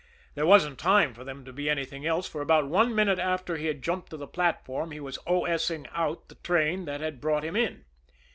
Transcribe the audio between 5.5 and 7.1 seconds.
ing "out" the train that